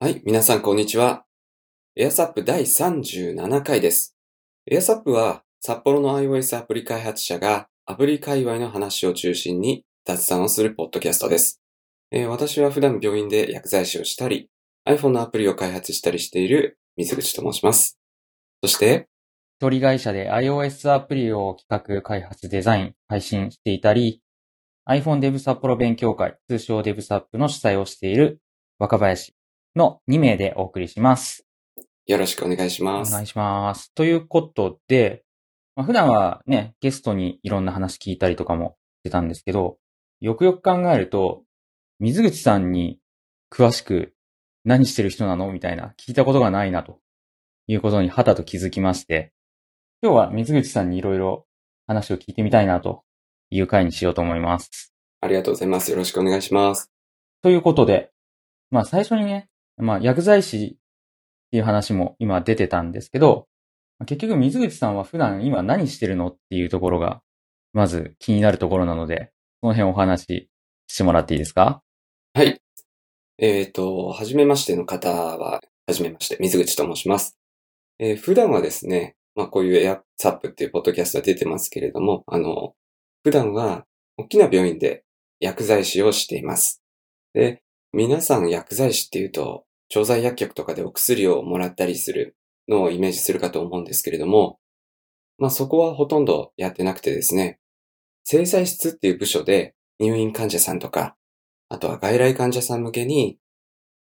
[0.00, 1.24] はい、皆さんこんにちは。
[1.96, 4.16] エアサップ第37回です。
[4.70, 11.60] エアサップは札幌の iOS アプリ開発者がアプリ界隈の話を中心に雑談をするポッドキャストです。
[12.12, 14.48] えー私は普段病院で薬剤師をしたり、
[14.88, 17.98] iPhone のアプリを開発したりしている水口と申します。
[18.62, 19.08] そして、
[19.60, 24.22] 一人会社で iOS アプリを企画、開発、デザイン、配信していたり、
[24.88, 28.40] iPhone デブ札幌勉強会、通称デブサップの主催をしている
[28.78, 29.34] 若林
[29.76, 31.46] の2名でお送りします。
[32.06, 33.12] よろしくお願いしおます。
[33.12, 33.92] 願いします。
[33.94, 35.24] ということで、
[35.76, 39.78] まあ、普段はね、ゲストにいろんな話聞いたりとかもしてたんですけど、
[40.20, 41.42] よくよく考えると、
[42.00, 42.98] 水口さんに
[43.50, 44.14] 詳しく
[44.64, 47.00] 何してる人なのみたいな聞いたことがないなと
[47.66, 49.32] いうことにはたと気づきまして、
[50.02, 51.46] 今日は水口さんにいろいろ
[51.86, 53.02] 話を聞いてみたいなと
[53.50, 54.94] いう回にしようと思います。
[55.20, 55.90] ありがとうございます。
[55.90, 56.90] よろしくお願いします。
[57.42, 58.10] ということで、
[58.70, 63.46] まあ最初にね、まあ薬剤師っていう話も今出てたんですけど、
[64.06, 67.20] 結局水口さんは普段今何してるのっていうところが、
[67.72, 70.48] まず気になるところなので、その辺お話し
[70.86, 71.82] してもらっていいですか？
[72.34, 72.60] はい。
[73.38, 77.38] えっ、と、はじめましての方は、はじめまして、水口と申します。
[77.98, 82.74] えー普段はですね、まあこういうエアサップっていうポッドキャストが出てますけれども、あの、
[83.24, 83.84] 普段は
[84.16, 85.04] 大きな病院で
[85.40, 86.82] 薬剤師をしています。
[87.34, 92.36] で、皆さん薬剤師っていうと、調剤薬局とかでお薬をもらったりする
[92.68, 94.58] のをイメージするかと思うんですけれども、
[95.38, 97.58] まあそこはほとんどやってなくてですね、
[98.24, 101.16] 製剤室っていう部署で入院患者さんとか、
[101.68, 103.38] あとは外来患者さん向けに、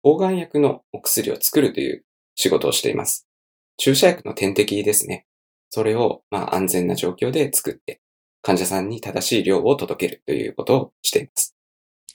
[0.04, 3.28] 抗がん薬のお薬を作るという仕事をしています。
[3.78, 5.26] 注射薬の点滴ですね。
[5.70, 8.02] それを、まあ、安全な状況で作って、
[8.42, 11.56] 患者さんに正しい量を届けるということをしています。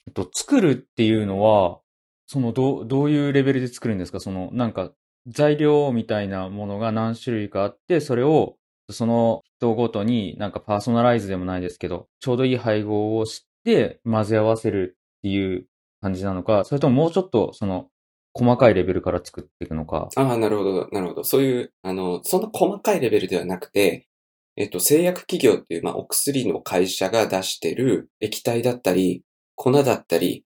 [0.06, 1.80] えっと、作るっていうのは、
[2.26, 4.20] その、ど、どういうレベルで作るんですか？
[4.20, 4.92] その、なんか、
[5.28, 8.56] 材料みたいなものが何種類かあって、それを、
[8.88, 15.66] その人ごとになんかパーソナライズでもないですけど、ちょうどいい配合をして混ぜ合わせるっていう
[16.00, 17.88] 感じなのか、それとももうちょっとその
[18.32, 20.08] 細かいレベルから作っていくのか？
[20.14, 21.24] ああ、なるほど、なるほど。
[21.24, 24.06] そういう、あの、そんな細かいレベルではなくて、
[24.54, 29.24] えっと、製薬企業っていう、まあ、お薬の会社が出してる液体だったり、
[29.56, 30.44] 粉だったり、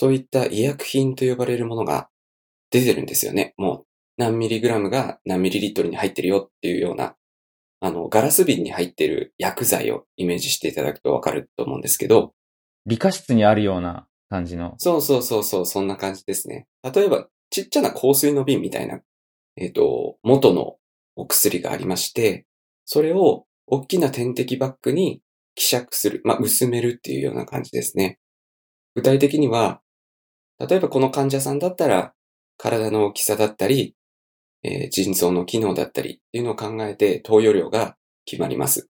[0.00, 2.08] そういった医薬品と呼ばれるものが
[2.70, 3.52] 出てるんですよね。
[3.56, 3.86] もう、
[4.16, 7.16] 何ミリグラムが何ミリリットルに入ってるよっていうような、
[7.80, 12.32] あの、ガラス瓶に入ってる薬剤をイメージしていただくとわかると思うんですけど、
[12.86, 14.76] 理科室にあるような感じの。
[14.78, 16.68] そうそうそうそう、そんな感じですね。
[16.84, 19.00] 例えば、ちっちゃな香水の瓶みたいな、
[19.56, 20.76] えっ、と、元の
[21.16, 22.46] お薬がありまして、
[22.84, 25.22] それを大きな点滴バッグに
[25.56, 28.20] 希釈する、まあ、薄めるっていうような感じですね。
[28.94, 29.82] 具体的には、
[30.58, 32.14] 例えばこの患者さんだったら、
[32.56, 33.94] 体の大きさだったり、
[34.64, 38.88] えー腎臓の機能だったりっていうのを考えて投与量が決まります。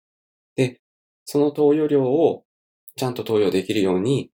[0.56, 0.82] で、
[1.26, 2.44] その投与量を
[2.96, 4.30] ちゃんと投与できるように、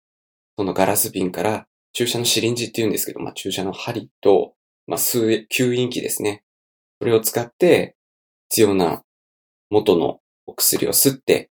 [0.57, 4.55] そのガラス瓶から注射のシリンジって言うんですけど、まあ、注射の針と、
[4.87, 6.45] まあ、吸引器ですね。
[7.01, 7.97] それを使って
[8.51, 9.03] 必要な
[9.71, 11.51] 元のお薬を吸って、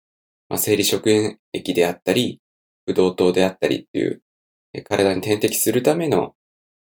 [0.50, 2.40] まあ、生理食塩液であったり、
[2.86, 4.22] ブドウ糖であったりっていう、
[4.82, 6.34] 体に点滴するための、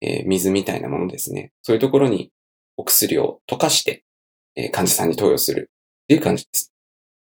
[0.03, 1.53] え水みたいなものですね。
[1.63, 2.31] そういうところに
[2.77, 4.05] お薬を溶かして、
[4.55, 5.71] え患者さんに投与する
[6.05, 6.73] っていう感じです。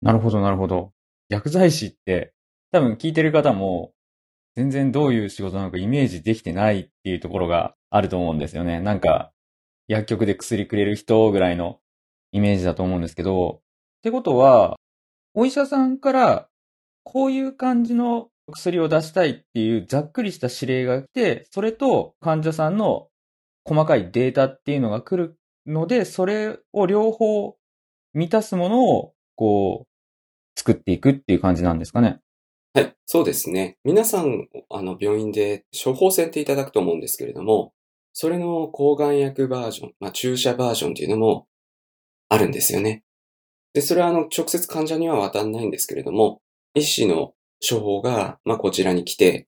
[0.03, 0.93] なるほど、なるほど。
[1.29, 2.33] 薬剤師って、
[2.73, 3.93] 多分聞いてる方も、
[4.57, 8.81] 全然どういう仕事なのかイメージできてないっていうところがあると思うんですよね。
[8.81, 9.33] なんか、
[9.89, 11.81] 薬局で薬くれる人ぐらいの
[12.33, 14.77] イメージだと思うんですけど、ってことは、
[15.35, 16.49] お医者さんから、
[17.03, 23.09] こういう感じの薬を出したいっていうざっくりした指令が来て、それと患者さんの
[23.65, 27.57] 細かいデータっていうのが来るので、それを両方
[28.13, 32.21] 満たすものを、こう、作っていくっていう感じなんですかね。
[32.75, 33.79] はい、そうですね。
[33.85, 37.73] 皆さん、あの、病院で処方箋っていただくと思うんですけれども、
[38.13, 41.49] それの抗がん薬バージョン、まあ、注射バージョンっていうのも
[42.29, 43.03] あるんですよね。
[43.73, 46.41] で、それはあの、直接患者には渡んないんですけれども、
[46.75, 47.35] 医師の
[47.69, 49.47] 処方が、まあ、こちらに来て、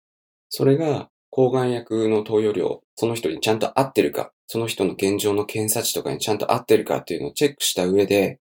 [0.49, 8.41] それが抗がん薬の投与量、その人にちゃんと合ってるか、その人の現状の検査値とかにちゃんと合ってるかっていうのをチェックした上で、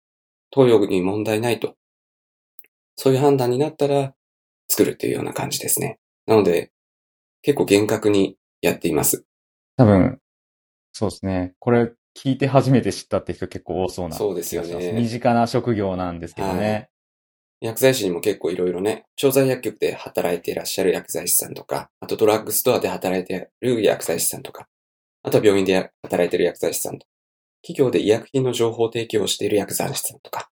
[0.50, 1.74] 投与に問題ないと。
[2.96, 4.14] そういう判断になったら、
[4.68, 5.98] 作るっていうような感じですね。
[6.26, 6.70] なので、
[7.42, 9.24] 結構厳格にやっています。
[9.76, 10.20] 多分、
[10.92, 11.54] そうですね。
[11.58, 14.16] これ聞いて初めて知ったって人結構多そうな。
[14.16, 16.88] そうですよね身近な職業なんですけどね。
[17.64, 24.68] 薬剤師にも結構いろいろね、調剤薬局で働いていらっしゃる薬剤師さんとか、あとドラッグストアで働いている薬剤師さんとか、
[25.22, 27.06] あとは病院で働いてる薬剤師さんと、
[27.62, 30.50] 企業で医薬品の情報提供をしている薬剤師さんとか、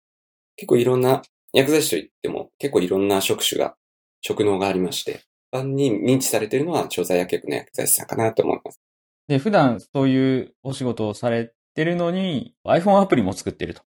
[0.55, 1.21] 結構いろんな、
[1.51, 3.75] 薬剤師といっても結構いろんな職種が、
[4.21, 5.19] 職能がありまして、
[5.51, 8.79] 一般に認知されているのは調剤薬局の薬剤師さんかなと思います。
[9.27, 13.81] で、普段そういうお仕事をされてるのに、iPhone アプリも作ってると。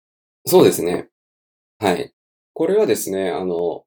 [0.46, 1.08] そうですね。
[1.80, 2.14] はい。
[2.54, 3.84] これはですね、あの、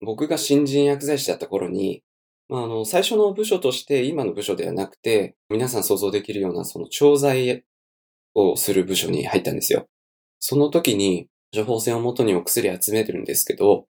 [0.00, 2.02] 僕が新人薬剤師だった頃に、
[2.48, 7.64] まあ、あの、最初の部署として今の部署ではなくて、皆さん想像できるようなその調剤
[8.34, 9.86] をする部署に入ったんですよ。
[10.38, 13.86] その時に、処方箋を元にお薬集めてるんですけど、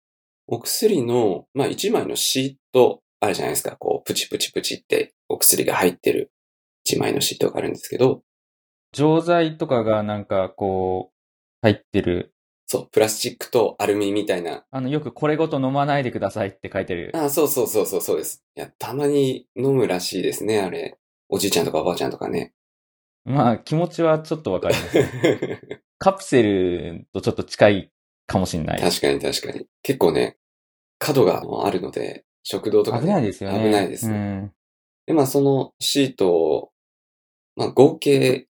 [0.47, 3.77] お薬の、まあ、一枚のシートあるじゃないですか。
[3.77, 6.33] こう、プチプチプチってお薬が入ってる
[6.85, 8.23] 一枚のシートがあるんですけど、
[8.93, 11.15] 錠剤とかがなんかこう、
[11.63, 12.33] 入ってる。
[12.73, 14.65] そう、プラスチックとアルミみたいな。
[14.71, 17.11] あの、よくこれごと飲まないでくださいって書いてる。
[17.17, 18.45] あそうそうそうそうそうです。
[18.55, 20.97] いや、たまに飲むらしいですね、あれ。
[21.29, 22.55] おじいちゃんとかおばあちゃんとかね。
[23.25, 24.99] まあ、気持ちはちょっとわかります。
[25.99, 27.91] カプセルとちょっと近い
[28.29, 28.81] かもしれない。
[28.81, 29.67] 確かに確かに。
[29.83, 30.39] 結構ね、
[31.01, 33.65] 角があるので、食堂とか危ないですよね。
[33.65, 34.15] 危ないですね。
[34.15, 34.53] うん
[35.07, 36.71] で、まあそのシートを、
[37.57, 38.47] まあ合計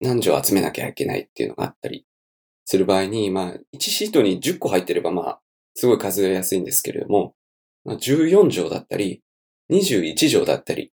[0.00, 2.06] 何錠集めなきゃいけないっていうのがあったり
[2.70, 5.40] する場合に、まあ1シートに10個入ってればまあ
[5.74, 7.34] すごい数えやすいんですけれども、
[7.86, 9.22] まあ、14錠だったり、
[9.70, 10.92] 21錠だったり、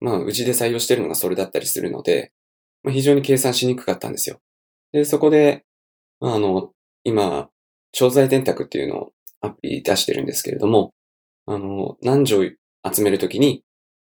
[0.00, 2.32] まあうちで採用してるのがそれだったりするので、
[2.82, 4.38] まあ非常に計算しにくかったんですよ。
[4.92, 5.64] で、そこで、
[6.20, 6.72] あの、
[7.04, 7.48] 今、
[7.92, 10.92] 調剤電卓っていうのをアプリ出してるんですけれども、
[11.46, 13.64] あの、何錠集めるときに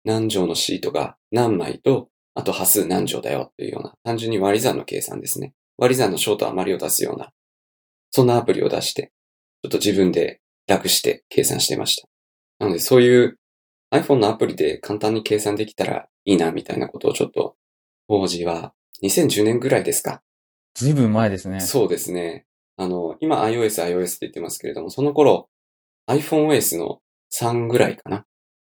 [0.03, 5.53] 何錠のシートが何枚と、あと端数何錠だよっていうような、単純に割り算の計算ですね。
[5.83, 7.33] 割り算の小と余りを出すような、
[8.09, 9.11] そんなアプリを出して、
[9.63, 12.07] ちょっと自分で楽して計算してました。
[12.59, 13.37] なのでそういう
[13.91, 17.57] iPhone のアプリで簡単に計算できたらいいなみたいなことをちょっと、
[18.07, 20.21] 当時は2010年ぐらいですか。
[20.73, 21.59] ずいぶん前ですね。
[21.59, 22.45] そうですね。
[22.77, 25.49] あの、今 iOS、iOS って言ってますけれども、その頃
[26.09, 27.01] iPhoneOS の
[27.33, 28.25] 3ぐらいかな。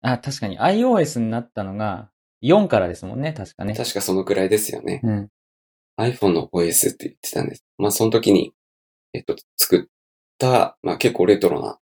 [0.01, 2.09] あ、確かに iOS になったのが
[2.43, 3.75] 4からですもんね、確かね。
[3.75, 4.99] 確かそのくらいですよね。
[5.05, 5.29] うん。
[5.99, 7.65] iPhone の OS って言ってたんです。
[7.77, 8.53] まあ、その時に、
[9.13, 9.91] えっと、作っ
[10.37, 11.79] た、まあ、結構レトロな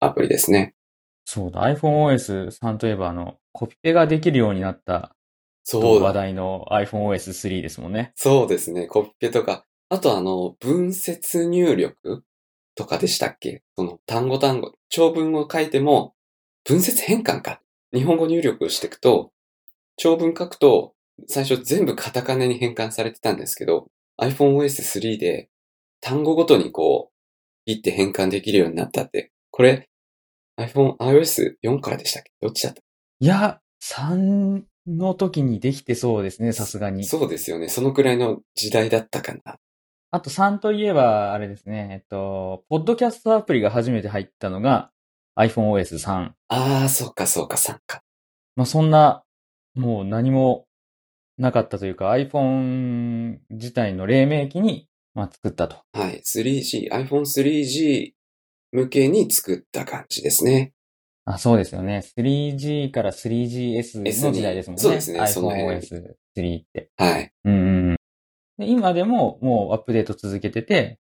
[0.00, 0.74] アプリですね。
[1.24, 5.10] そうだ、iPhoneOS3 といえばあの、コピペができるようになった話
[5.62, 6.12] そうだ。
[6.12, 8.12] 題の iPhoneOS3 ですもんね。
[8.16, 8.86] そうですね。
[8.86, 12.24] コピペとか、あとあの、文節入力
[12.74, 13.62] とかでしたっけ？
[13.76, 16.14] その単語単語、長文を書いても、
[16.64, 17.60] 文節変換か。
[17.94, 19.30] 日本語入力していくと、
[19.96, 20.93] 長文書くと、
[21.26, 23.88] 最初全部カタカナに変換されてたんですけど、
[24.20, 25.48] iPhoneOS3 で
[26.00, 27.14] 単語ごとにこう、
[27.66, 29.88] ピッて変換できるようになったって、これ、
[30.58, 32.30] iPhone、iOS4 からでしたっけ？
[32.40, 32.80] どっちだった？
[33.20, 37.04] いや、3の時にできてそうですね、さすがに。
[37.04, 37.68] そうですよね。
[37.68, 39.56] そのくらいの時代だったかな。
[40.10, 44.90] あと3といえば、あれですね、えっと、ポッドキャストアプリが初めて入ったのが
[45.36, 46.32] iPhoneOS3。
[46.48, 48.02] ああ、そうかそうか、3か。
[48.54, 49.24] まあ、そんな、
[49.74, 50.66] もう何も
[51.38, 55.76] なかったというか iPhone 自体の黎明期に、まあ、作ったと。
[55.92, 56.22] はい。
[56.24, 58.12] 3G、iPhone3G
[58.72, 60.72] 向けに作った感じですね。
[61.24, 62.02] あ、そうですよね。
[62.18, 64.82] 3G から 3GS の時代ですもんね。
[64.82, 66.90] そうですねその辺 iPhoneOS3 って。
[66.96, 67.32] はい。
[67.44, 67.96] うんうんうん。
[68.58, 70.98] で今でももうアップデート続けてて、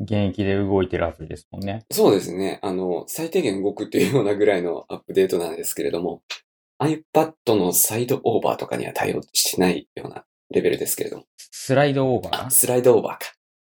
[0.00, 1.84] 現役で動いてるアプリですもんね。
[1.90, 2.58] そうですね。
[2.62, 6.22] あの、最低限動くっていうようなぐらいのアップデートなんですけれども、
[6.80, 11.24] iPad のサイドオーバーとかには対応してないようなレベルですけれども。
[11.36, 12.46] スライドオーバー？
[12.46, 13.32] あ、スライドオーバーか。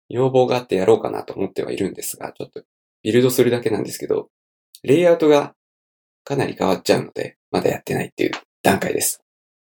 [0.07, 2.63] 要望があってやろうかなと思ってはいるんですが、ちょっと
[3.01, 4.29] ビルドするだけなんですけど、
[4.83, 5.55] レイアウトが
[6.23, 8.31] かなり変わっちゃうので、まだやってないっていう
[8.61, 9.13] 段階です。
[9.13, 9.21] ス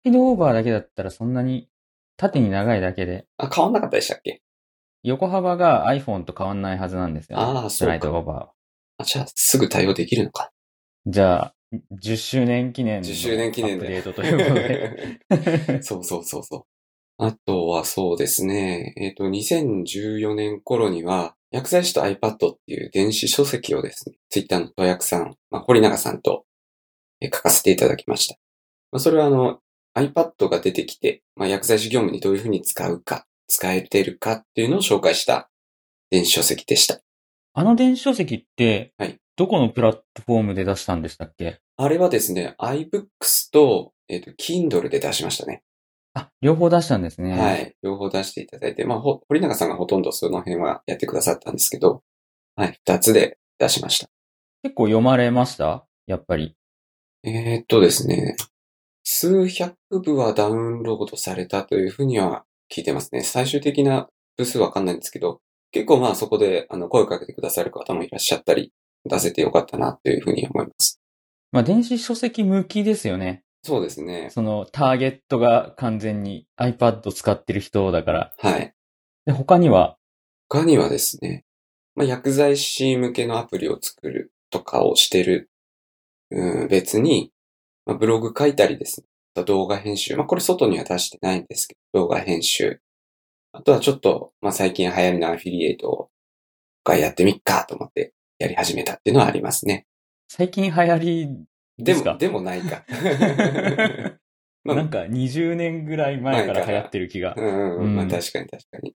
[0.06, 1.68] ライドオーバーだけだったらそんなに
[2.16, 4.42] 縦に長いだけで、あ、変わんなかったでしたっけ？
[5.02, 7.44] 横幅が iPhone と変わんないはずなんですよね。
[7.44, 8.08] ああ、スラそうか。
[8.08, 8.50] イドオーバーは。
[8.98, 10.50] あ、じゃあ、すぐ対応できるのか。
[11.06, 13.96] じゃあ、10周年記念の10周年記念で。
[13.96, 15.82] アップデートということで。
[15.82, 16.64] そうそうそうそう。
[17.18, 18.94] あとはそうですね。
[18.96, 26.44] えっ、と、2014年頃には、薬剤師と iPad っていう電子書籍をですね、Twitter の戸役さん、まあ、堀永さんと、
[27.20, 28.36] えー書かせていただきました。
[28.92, 29.60] まあ、それはあの、
[29.94, 35.50] iPad が出てきて、まあ、薬剤師業務にどういうふうに使うか、使えてるかっていうのを紹介した
[36.10, 37.00] 電子書籍でした。
[37.52, 41.60] あの電子書籍って、はいどこのプラットフォームで出したんでしたっけ？
[41.76, 45.62] あれはですね、iBooks と、えっ、と、Kindle で出しましたね。
[46.12, 47.38] あ、両方出したんですね。
[47.38, 47.74] はい。
[47.82, 52.02] 両方出していただいて、まあ、ほ堀永さんがほとんどその辺はやってくださったんですけど、
[52.56, 52.78] はい。
[52.84, 54.10] 二つで出しました。
[54.62, 55.86] 結構読まれました？
[56.06, 56.56] やっぱり。
[57.22, 58.36] えーっとですね、
[59.04, 63.22] 数百部はダウンロードされたというふうには聞いてますね。
[63.22, 68.72] 最終的な部数わかんないんですけど、結構まあそこであの声をかけてくださる方もいらっしゃったり、
[69.04, 71.00] 出せてよかったなというふうに思います。
[71.52, 73.42] まあ、電子書籍向きですよね。
[73.62, 74.28] そうですね。
[74.30, 78.32] そのターゲットが完全に iPad 使ってる人だから。
[78.38, 78.74] はい。
[79.26, 79.96] で、他には、
[80.48, 81.44] 他にはですね、
[81.94, 85.50] まあ、薬剤師向けのアプリを作るとかをしてる、
[86.30, 87.32] うん、別に、
[87.84, 89.02] まあ、ブログ書いたりです
[89.34, 92.80] ね、動画編集、まあ、これ外には出してないんですけど、動画編集。
[93.52, 96.10] あとはちょっと、まあ、最近流行りのアフィリエイトを、
[96.84, 99.86] がやってみっかと思ってやり始めたっていうのはありますね。
[100.28, 101.28] 最近流行り、
[101.78, 102.12] ですか？
[102.14, 102.84] も、でもないか。
[104.64, 107.40] まあなんか20年ぐらい前から流行ってる気がう。
[107.40, 108.94] んうんうん、まあうん確かに確かに。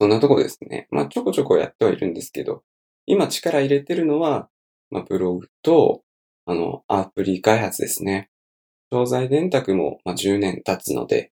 [0.00, 0.86] そんなとこですね。
[0.90, 2.62] まあちょこちょこやってはいるんですけど、
[3.06, 4.48] 今力入れてるのは、
[4.90, 6.02] まあブログと、
[6.46, 8.28] あの、アプリ開発ですね。
[8.92, 11.30] 商材電卓も、まあ、10年経つので、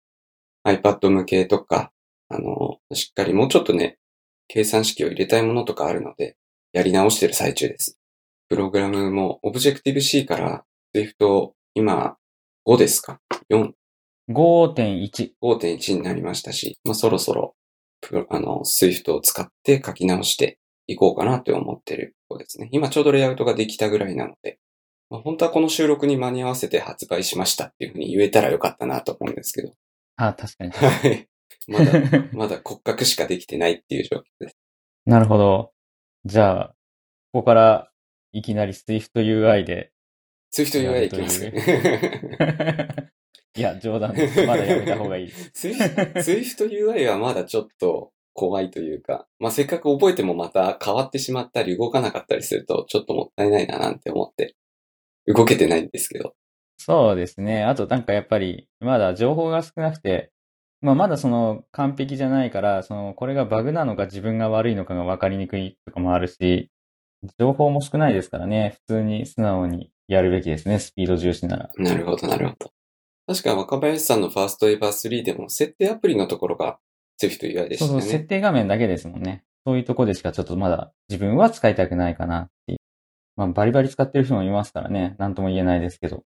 [0.64, 1.92] iPad 向けとか、
[2.28, 3.98] あの、しっかりもうちょっとね、
[4.46, 6.36] 計算式を入れたいものとかあるので、
[6.72, 7.98] やり直してる最中です。
[8.48, 12.16] プログラムも Objective-C から Swift 今
[12.66, 13.72] 5ですか ?4
[14.30, 15.32] 5.1。
[15.42, 17.54] 5.1になりましたし、まあ、そろそろ、
[18.30, 22.68] あの、Swift を使って書き直していこうかなって思ってるとこですね。
[22.72, 24.58] 今ちょうどレイアウトができたぐらいなので、
[25.10, 29.72] まあ、本当はこの収録に間に合わせて発売しましたっていうふうに言えたらよかったなと思うんですけど。
[30.16, 30.70] あ、確かに。
[30.70, 31.28] はい。
[31.66, 31.92] まだ、
[32.32, 34.56] まだ骨格しかできてないっていう状況です。
[35.06, 35.72] なるほど。
[36.24, 36.74] じゃあ、
[37.32, 37.90] ここから
[38.32, 39.92] いきなり Swift UI で。
[40.54, 41.54] Swift UI いきますね。
[43.56, 44.46] いや、冗談です。
[44.46, 45.68] まだやめた方がいいです。
[45.68, 54.56] Swift Swift UI はまだちょっと怖いというか、まあ、せっかく覚えてもまた変わってしまったり動かなかったりするとちょっともったいないななんて思って
[55.26, 56.34] 動けてないんですけど。
[56.76, 57.64] そうですね。
[57.64, 60.32] あとなんかやっぱり、まだ情報が少なくて、
[60.80, 66.70] まあまだその完璧じゃないから、そのこれがバグなのか自分が悪いのかが分かりにくいとかもあるし、
[67.38, 71.70] 情報も少ないですからね、普通に素直にやるべきですね、スピード重視なら。
[71.76, 72.72] なるほど、なるほど。
[73.26, 76.78] 確か若林さんのファーストエバー3でも設定アプリのところが
[77.22, 78.18] Swift UI でしそうそう、たよね。
[78.18, 79.44] 設定画面だけですもんね。
[79.66, 82.78] そういうとこでしかちょっとまだ自分は使いたくないかなっていう。
[83.36, 86.24] まあバリバリ使ってる人もいますからね、なんとも言えないですけど。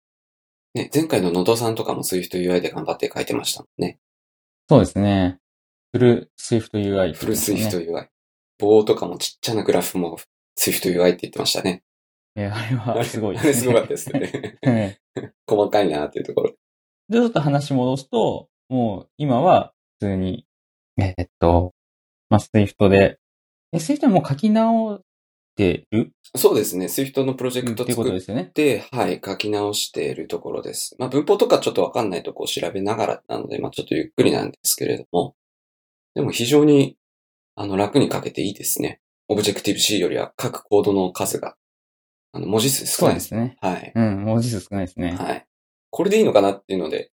[0.74, 4.00] ね、前回の野戸さんとかも Swift UI で頑張って書いてましたもんね。
[4.72, 5.38] そうですね。
[5.92, 8.08] フル Swift UI ってフル言ってますね Swift UI。
[8.58, 10.18] 棒とかもちっちゃなグラフも
[10.58, 11.84] Swift UI って言ってましたね。
[12.38, 14.58] えあれはすごいあれすごかったですね。
[14.62, 15.00] ね。
[15.46, 16.54] 細かいなっていうところ。
[17.10, 20.46] で、ちょっと話戻すと、もう今は普通に、
[20.98, 21.74] えーっと、
[22.30, 23.20] まあ、Swift で、
[23.74, 25.04] え、Swift はもう書き直し
[25.62, 26.12] てる？
[26.36, 26.86] そうですね。
[26.86, 28.46] Swift のプロジェクト作っですよね。
[28.46, 30.96] て、はい、書き直しているところです。
[30.98, 35.36] まあ、文法とかちょっとわかんないとこを調べながらなので、まあ、ちょっとゆっくりなんですけれども、
[36.16, 36.98] でも非常に、
[37.56, 39.02] あの、楽に書けていいですね。
[39.30, 41.56] Objective-C よりは書くコードの数が、
[42.32, 43.30] あの、文字数少ないです。
[43.32, 43.58] ですね。
[43.60, 43.92] はい。
[43.94, 45.12] うん、文字数少ないですね。
[45.12, 45.46] はい。
[45.90, 47.12] これでいいのかなっていうので、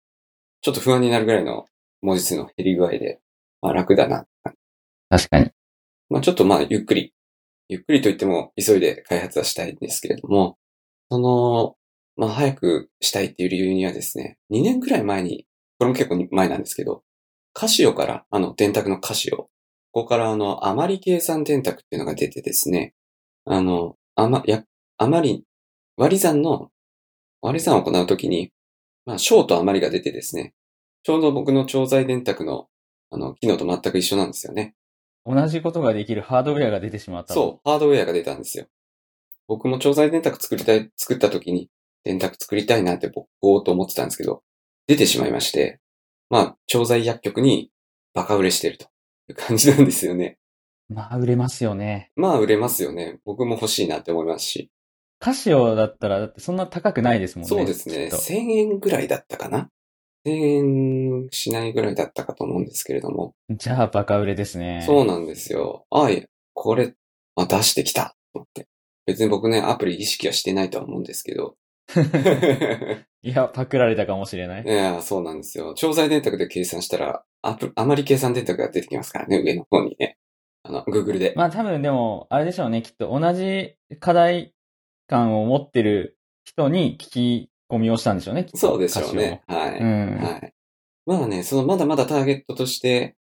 [0.62, 1.66] ちょっと不安になるぐらいの
[2.02, 3.20] 文字数の減り具合で、
[3.60, 4.26] まあ、楽だな。
[5.08, 5.50] 確かに。
[6.08, 7.12] まあ、ちょっとまあ、ゆっくり、
[7.68, 10.56] ゆっくりと言っても急いで開発はしたいんですけれども、
[11.10, 11.76] その、
[12.16, 15.46] まあ、早くしたいっていう理由にはですね、2年くらい前に、
[15.78, 17.02] これも結構前なんですけど、
[17.52, 19.48] カシオから、あの、電卓のカシオ、こ
[19.92, 22.94] こからあの、あまり計算電卓っていうのが出てですね、
[23.44, 24.64] あの、あま、や、
[24.96, 25.44] あまり、
[25.96, 26.70] 割り算の、
[27.40, 28.50] 割り算を行うときに、
[29.06, 30.54] まあ、小と余りが出てですね、
[31.02, 32.66] ちょうど僕の調剤電卓の、
[33.10, 34.74] あの、機能と全く一緒なんですよね。
[35.28, 37.34] 同じことができるハードウェアが出てしまった。
[37.34, 38.66] そう、ハードウェアが出たんですよ。
[39.46, 41.70] 僕も調剤電卓作りたい、作った時に、
[42.04, 44.42] 電卓作りたいなって僕、ぼーっと思ってたんですけど、
[44.86, 45.80] 出てしまいまして、
[46.30, 47.70] まあ、調剤薬局に
[48.14, 48.86] バカ売れしてると
[49.28, 50.38] いう感じなんですよね。
[50.88, 52.10] まあ、売れますよね。
[52.16, 53.20] まあ、売れますよね。
[53.24, 54.70] 僕も欲しいなって思いますし。
[55.18, 57.48] カシオだったら、だってそんな高くないですもんね。
[57.48, 58.06] そうですね。
[58.06, 59.64] きっと1000円ぐらいだったかな ?1000
[60.24, 63.34] 円しないぐらいだったかと思うんですけれども。
[63.50, 64.82] じゃあ、バカ売れですね。
[64.86, 65.86] そうなんですよ。
[65.90, 66.94] あい、これ、
[67.36, 68.66] あ、出してきたと思って。
[69.06, 71.56] 別に僕ね、アプリ意識はしてないとは思うんですけど。
[73.22, 74.64] いや、パクられたかもしれない。
[74.64, 75.74] いや、そうなんですよ。
[75.74, 80.18] 調剤電卓で計算したら、アプあまり計算電卓が出てきますからね、上の方にね。
[80.62, 81.32] あの、Google で。
[81.36, 82.82] まあ多分でも、あれでしょうね。
[82.82, 84.52] きっと同じ課題
[85.06, 88.46] 感を持ってる人に聞き込みをしたんでしょうね。
[88.54, 89.42] そうでしょうね。
[89.46, 89.78] はい。
[89.78, 90.16] うん。
[90.16, 90.52] はい。
[91.06, 93.16] まあね、そのまだまだターゲットとして、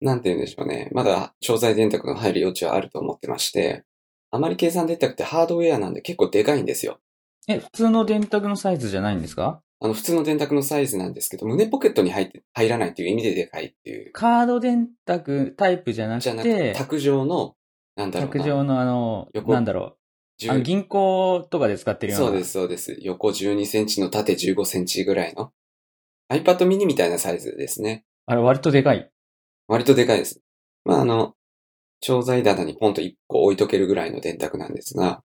[0.00, 0.90] なんて言うんでしょうね。
[0.92, 3.84] まだ調剤電卓の入る余地はあると思ってまして、
[4.30, 6.98] あまり計算電卓ってハードウェアなんで結構でかいんですよ。
[7.48, 9.62] え、普通の電卓のサイズじゃないんですか？
[9.80, 14.12] あの、普通の電卓のサイズなんですけど、胸ポケットに入って、入らないっていう意味ででかいっていう。
[14.12, 17.54] カード電卓タイプじゃなくじゃなくて、て、卓上の、
[17.94, 18.32] なんだろうな。
[18.32, 19.96] 卓上のあの、横なんだろう。
[20.42, 22.26] あの10銀行とかで使ってるような。
[22.28, 22.96] そうです、そうです。
[23.00, 25.52] 横12センチの縦15センチぐらいの
[26.30, 28.04] iPad mini みたいなサイズですね。
[28.26, 29.10] あれ割とでかい。
[29.68, 30.40] 割とでかいです。
[30.84, 31.34] まあ、あの、
[32.00, 35.22] 調剤棚にポンと1個置いとけるぐらいの電卓なんですが、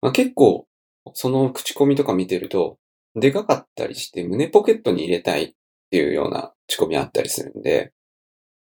[0.00, 0.66] まあ、結構、
[1.14, 2.78] その口コミとか見てると、
[3.14, 5.54] でかかったりして胸ポケットに入れたいっ
[5.90, 7.92] ていうような口コミあったりするんで、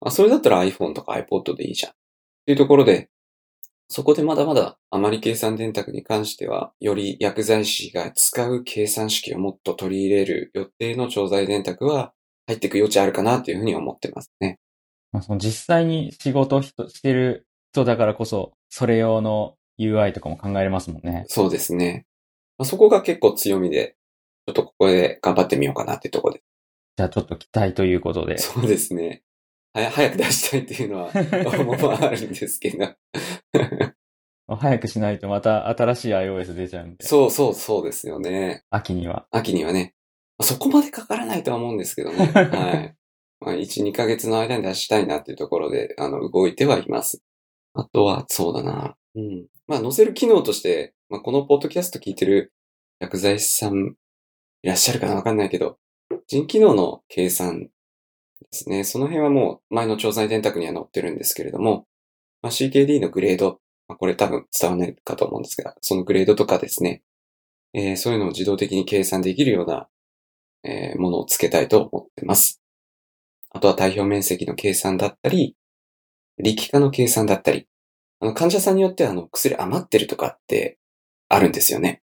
[0.00, 1.92] あそれだったら iPhone とか iPod でいいじゃん。
[1.92, 1.94] っ
[2.46, 3.10] ていうところで、
[3.88, 12.12] そこでまだまだ余り計算電卓に関しては、より薬剤師が使う計算式をもっと取り入れる予定の調剤電卓は
[12.46, 14.58] 入っていく余地あるかなというふうに思ってますね。
[15.12, 21.24] まあ、その実際に仕事をしてる人だからこそ、それ用の UI とかも考えれますもんね。
[21.28, 22.06] そうですね。
[22.58, 23.96] まあ、そこが結構強みで、
[24.46, 26.42] ちょっとここで頑張ってみようかなっていうところで。
[26.96, 28.38] じゃあちょっと期待ということで。
[28.38, 29.22] そうですね。
[29.74, 31.10] 早く出したいっていうのは
[31.60, 32.78] 思はあるんですけど。
[34.56, 37.06] 早くしないとまた新しい iOS 出ちゃうんで。
[37.06, 38.64] そうそうそうですよね。
[38.70, 39.26] 秋には。
[39.30, 39.94] 秋にはね。
[40.42, 42.26] そこまでかからないとは思うんですけどね。
[42.34, 42.44] は
[42.75, 42.94] い。
[43.40, 47.22] まあ、1、2ヶ月の間に出したいなっていうところで、あの、動いてはいます。
[47.75, 48.96] あとは、そうだな。
[49.14, 49.46] うん。
[49.66, 52.52] まあ、載せる機能として、まあ、このポッドキャスト聞いてる
[52.98, 53.96] 薬剤師さん
[54.62, 55.78] いらっしゃるかなわかんないけど、
[56.26, 57.68] 人機能の計算で
[58.52, 58.84] すね。
[58.84, 61.86] その辺はもう前の調剤電卓には載ってるんですけれども、
[62.42, 67.02] まあ、CKD のグレード、まあ、これ多分伝わらないかと思うんですが、そのグレードとかですね、
[67.72, 69.88] えーそういうのを自動的に計算できるような、
[70.64, 72.62] えーものをつけたいと思ってます。
[73.50, 75.56] あとは体表面積の計算だったり、
[76.42, 77.68] 力化の計算だったり、
[78.20, 80.78] あの患者さんによってはあの薬余ってるとかって
[81.28, 82.02] あるんですよね。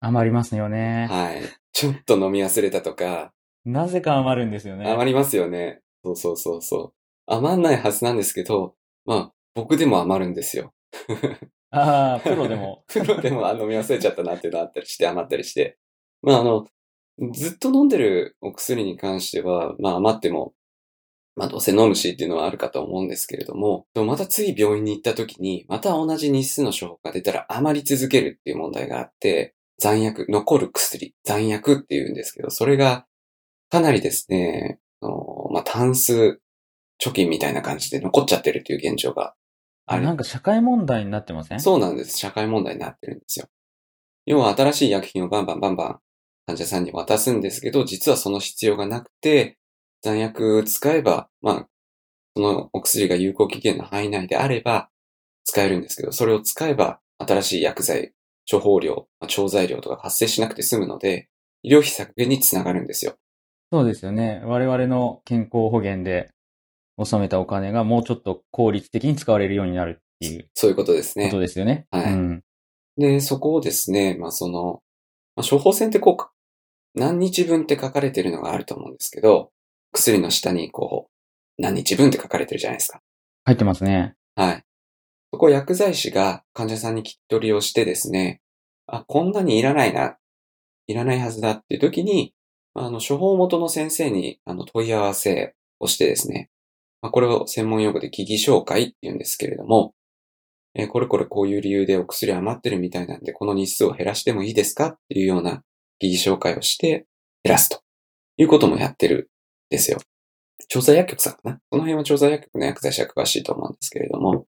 [0.00, 1.06] 余りますよね。
[1.10, 1.42] はい。
[1.72, 3.32] ちょっと飲み忘れたとか、
[3.64, 4.90] なぜか余るんですよね。
[4.90, 5.80] 余りますよね。
[6.04, 6.92] そうそうそうそう。
[7.26, 8.74] 余んないはずなんですけど、
[9.06, 10.74] まあ、僕でも余るんですよ。
[11.70, 12.84] ああ、プロでも。
[12.88, 15.78] プロでも飲み忘れちゃったなっていうのあったりして、余ったりして。
[16.22, 16.66] まあ、あの、
[17.32, 20.54] ずっと飲んでるお薬に関しては、まあ余っても、
[21.36, 33.06] まあどうせ飲むしっていうのはあるかと思うんですけれども、また次病院に行った時に、また同じ日数の処方が出たら余り続けるっていう問題があって、残薬、残る薬、残薬っていうんですけど、それが
[33.70, 34.78] かなりですね、
[35.52, 36.40] まあ単数
[37.04, 39.34] 貯金みたいな感じで残っちゃってるっていう現状が
[39.86, 41.60] あるなんか社会問題になってません？
[41.60, 42.18] そうなんです。
[42.18, 43.46] 社会問題になってるんですよ。
[44.26, 45.98] 要は新しい薬品をバンバンバンバン
[46.46, 49.58] 患者さんに渡すんですけど、実はその必要がなくて、
[50.02, 51.68] 残薬使えば、まあ、
[52.36, 54.88] そのお薬が有効期限の範囲内であれば
[55.44, 58.12] 使えるんですけど、それを使えば新しい薬剤、
[58.50, 61.28] 処方量、まあ調剤量とか発生しなくて済むので、
[61.62, 63.14] 医療費削減につながるんですよ。
[63.72, 64.42] そうですよね。
[64.44, 66.30] 我々の健康保険で
[66.96, 71.40] 納めたお金がもうちょっと効率的に使われるようになるっていうそういうことですねこと。
[71.40, 71.86] ですよね。
[71.90, 72.44] はいうん。
[72.96, 74.82] で、そこをですね、まあその、
[75.36, 79.50] まあ、処方箋ってこう、何日分って書かれてるのがあると思うんですけど、
[79.92, 81.08] 薬の下にこ
[81.58, 83.00] う、何日分って書かれてるじゃないですか。
[83.44, 84.14] 入ってますね。
[84.36, 84.64] はい。
[85.32, 88.40] そこを薬剤師が患者さんに聞き取りをしてですね、
[88.86, 90.16] あ、こんなにいらないな、
[90.86, 92.32] いらないはずだっていう時に、
[92.74, 96.50] あの、処方元の先生にあの問い合わせをしてですね、
[97.04, 99.92] まあ、これを専門用語で疑義紹介って言うんですけれども、
[100.74, 105.62] えーこれこれこういう理由でお薬余ってるみたいなんで、この日数を減らしてもいいですかっていうような
[105.98, 107.04] 疑義紹介をして
[107.42, 107.82] 減らすと
[108.38, 109.30] いうこともやってる
[109.68, 109.98] んですよ。
[110.66, 114.46] 調剤薬局さんかなこの辺は調剤薬局の薬剤師は詳しいと思うんですけれども、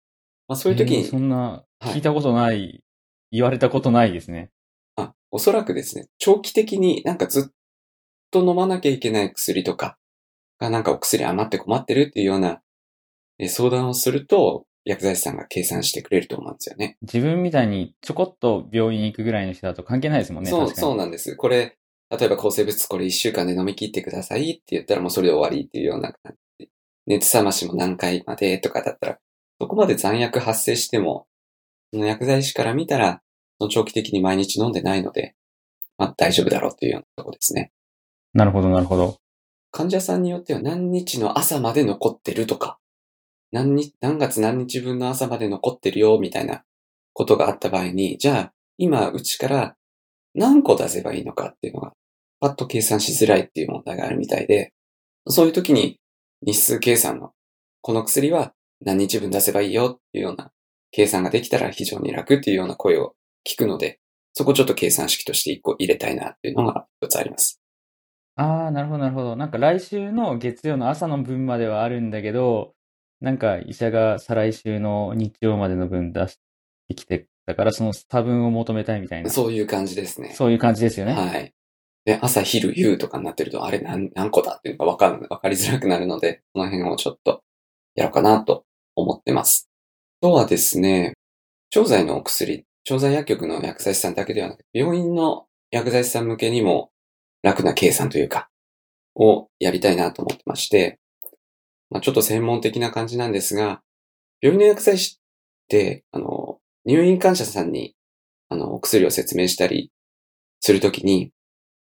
[0.48, 2.84] まあ、そういう時えーに、そんな、はい聞いたことない、
[3.32, 4.52] 言われたことないですね。
[4.96, 7.54] あ、おそらくですね、長期的になんかずっ
[8.30, 9.98] と飲まなきゃいけない薬とか、
[10.60, 12.62] がなんかお薬余って困ってるっていうような
[13.40, 16.98] えー相談をすると、薬剤師さんが計算してくれると思うんですよね。
[17.02, 20.50] 自分みたいにちょこっと病院に行くぐらいの人だと関係ないですもんね。
[20.50, 21.36] そう、そうなんです。
[21.38, 21.78] これ、
[22.10, 26.72] 例えば抗生物質これ1週間で飲み切ってくださいって言ったらもうそれで終わりっていうような感じで。
[27.06, 29.20] 熱冷ましも何回までとかだったら、
[29.60, 31.28] そこまで残薬発生しても、
[31.94, 33.22] その薬剤師から見たら、
[33.60, 35.36] その長期的に毎日飲んでないので、
[35.98, 37.72] まあ大丈夫だろうっていうようなところですね。
[38.34, 39.18] なるほど、なるほど。
[39.74, 42.78] 患者さんによっては何日の朝まで残ってるとか、
[43.52, 46.64] 何日、何月何日分の朝まで残ってるよ、みたいな
[47.12, 49.76] ことがあった場合に、じゃあ、今、うちから
[50.36, 51.94] 何個出せばいいのかっていうのが、
[52.40, 54.74] パッと計算しづらいっていう問題があるみたいで、
[55.28, 56.00] そういう時に
[56.46, 57.32] 日数計算の、
[57.82, 60.52] この薬は何日分出せばいいよっていうような
[60.92, 64.00] 計算ができたら非常に楽っていうような声を聞くので、
[64.34, 67.63] そこちょっと計算式として一個入れたいなっていうのが一つあります。
[68.36, 69.36] ああ、なるほど、なるほど。
[69.36, 72.74] なんか来週の月曜の朝の分まではあるんだけど、
[73.22, 76.40] なんか医者が再来週の日曜までの分出し
[76.90, 79.30] てきて、だからその多分を求めたいみたいな。
[79.30, 80.34] そういう感じですね。
[80.36, 81.14] そういう感じですよね。
[81.14, 81.54] はい。
[82.06, 87.44] で、朝、昼、夕とかになってると、あれ何、何個だっていうのがわかん、わかりづらくなるので、この辺をちょっと
[87.96, 88.66] やろうかなと
[88.96, 89.70] 思ってます。
[90.22, 91.14] あとはですね、
[91.70, 96.92] 調剤のお薬、調剤薬局の薬剤師さんだけではなく、病院の薬剤師さん向けにも
[97.44, 98.50] 楽な計算というか、
[99.16, 101.00] をやりたいなと思ってまして、
[101.92, 103.82] まあ、ちょっと専門的な感じなんですが、
[104.42, 107.96] 病院の薬剤師って、あの、入院患者さんに、
[108.50, 109.92] あの、お薬を説明したり
[110.60, 111.32] するときに、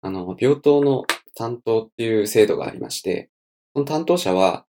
[0.02, 1.06] あの、病棟の
[1.36, 3.30] 担当っていう制度がありまして、
[3.74, 4.66] その担当者は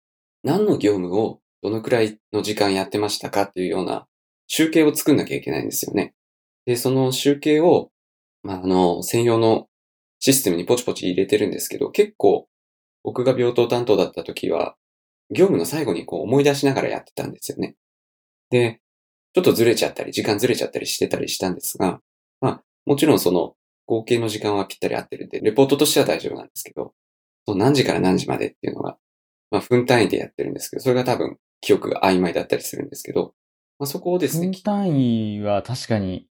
[0.43, 4.07] 何の業務をどのくらいの時間やってましたかっていうような
[4.49, 6.15] 集計を作んなきゃいけないんですよね。
[6.67, 7.91] で、その集計を、
[8.43, 9.69] まあ、あの、専用の
[10.25, 12.47] システムにポチポチ入れてるんですけど、結構
[13.03, 14.77] 僕が病棟担当だった時は、
[15.31, 17.75] 業務の最後にこう思い出しながらやってたんですよね。
[18.49, 18.81] で、
[19.35, 22.01] ちょっとずれちゃったり、時間ずれちゃったりしてたりしたんですが、
[22.41, 23.57] まあ、もちろんその
[23.87, 26.95] 合計の時間はぴったり合ってるんで、レポートとしては大丈夫なんですけど、
[27.45, 28.97] その何時から何時までっていうのが、
[29.51, 33.35] まあ、分単位でやってるんですけど、それが多分記憶が曖昧だったりするんですけど、
[33.81, 36.29] まあ、そこをですね分、単位は確かに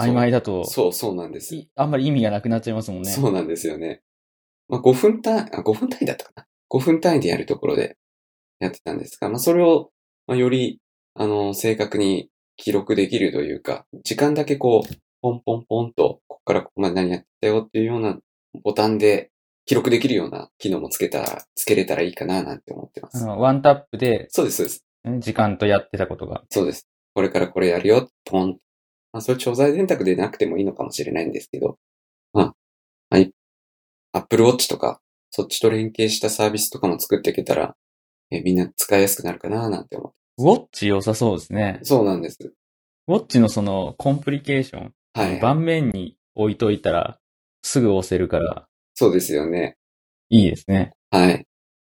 [0.00, 1.54] 曖昧だと、そう、そうなんです。
[1.54, 3.10] いあんまり意味がなくなっちゃいますもんね。
[3.10, 4.02] そうなんですよね。
[4.68, 6.46] まあ、5分単位、あ、5分単位だったかな。
[6.70, 7.96] 5分単位でやるところで
[8.60, 9.90] やってたんですが、まあ、それを、
[10.26, 10.80] まあ、より、
[11.14, 18.18] あの、正確に記録できるというか、時間だけこう、ポンポンポンと、ここからここまで何やったよっていうような
[18.62, 19.30] ボタンで
[19.66, 23.22] 記録できるような機能もつけたら、つけれたらいいかななんて思ってます。
[23.22, 24.84] あのワンタップで、そうです、そうです。
[25.04, 26.42] ね時間とやってたことが。
[26.50, 26.88] そうです。
[27.14, 28.58] これからこれやるよ、ポン。
[29.12, 31.78] まあ、それ調剤電卓でなくてもいいのかもしれないんですけど、
[32.32, 32.54] まあ、
[33.10, 33.32] はい。
[34.12, 37.76] Apple Watch とか、そっちと連携したサービスとかも作っていけたら、
[38.30, 40.16] えみんな使いやすくなるかななんて思って。
[40.38, 41.80] ウォッチ良さそうですね。
[41.82, 42.38] そうなんです。
[43.08, 45.40] ウォッチのそのコンプリケーション、はい。
[45.40, 47.18] 盤面に置いといたら、
[47.62, 49.76] すぐ押せるから、そうですよね。
[50.28, 50.92] いいですね。
[51.10, 51.46] はい。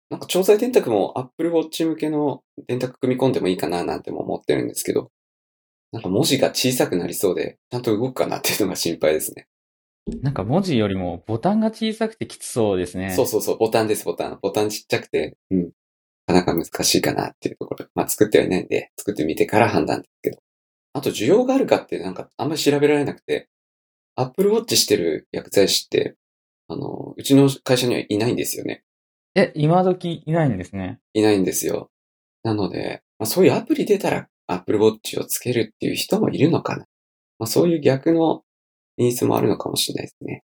[0.10, 5.12] なんか調剤電卓も Apple Watch 向けの電卓組み込んでもいいかななんても思ってるんですけど、
[5.92, 9.48] なんか文字が小さくなりそうで、ちゃんと動くかなっていうのが心配ですね。
[10.22, 13.12] なんか文字よりもボタンが小さくてきつそうですね。
[13.12, 14.40] そうそうそう、ボタンです、ボタン。
[14.42, 15.72] ボタンちっちゃくて、うん。
[16.28, 17.88] なかなか難しいかなっていうところ。
[17.96, 20.40] まあ作ってはいないんで、作ってみてから判断ですけど。
[20.94, 23.50] あと需要があるかってなんかあんまり調べられなくて、
[24.16, 26.16] Apple Watch してる薬剤師って、
[26.68, 28.84] あの、うちの会社にはいないんですよね。
[29.36, 31.00] え、今時いないんですね。
[31.14, 31.90] いないんですよ。
[32.44, 36.86] なので、まあ、そういうアプリ出たら Apple Watch をつけるっていう人もいるのかな。
[37.38, 38.44] まあ、そういう逆の
[38.98, 40.44] ニーズもあるのかもしれないですね。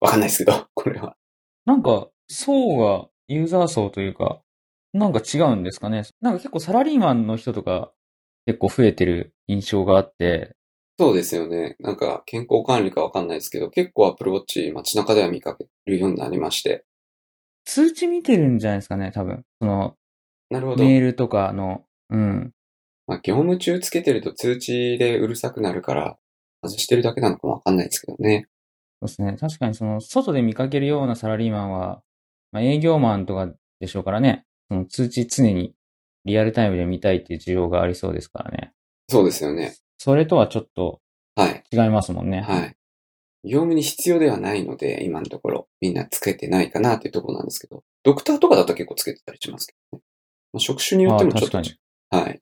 [0.00, 1.16] わかんないですけど、 これは。
[1.64, 4.42] なんか、層が、ユーザー層というか、
[4.92, 6.04] なんか違うんですかね。
[6.20, 7.92] なんか結構サラリーマンの人とか
[8.46, 10.54] 結構増えてる印象があって、
[10.98, 11.74] そうですよね。
[11.80, 16.84] なんか健康管理かわかんないですけど、結構 Apple Watch 街中では見かけるようになりまして。
[17.64, 19.44] 通知見てるんじゃないですかね、多分。
[19.60, 19.96] その、
[20.50, 20.84] なるほど。
[20.84, 22.52] メールとかの、うん。
[23.06, 26.18] まあ、業務中つけてると通知でうるさくなるから、
[26.62, 28.48] 外してるだけなのかもわかんないですけどね。
[29.00, 29.36] そうですね。
[29.38, 32.02] 確かにその、外で見かけるようなサラリーマンは、
[32.52, 35.74] まあ、営業マンとかでしょうからね、その通知常に
[36.24, 38.72] リアルタイムで見たいっていう需要がありそうですからね。
[39.08, 39.76] そうですよね。
[39.98, 41.00] それとはちょっと
[41.36, 41.64] はい。
[41.72, 42.42] 違いますもんね。
[42.42, 42.76] はい。
[43.44, 50.04] 業務に必要ではないので、今のところ、みんなつけてないかなっていうところなんですけど、ドクターとかだと結構つけてたりしますけどね。
[50.52, 51.58] まあ、職種によってもちょっと。
[52.10, 52.40] はい。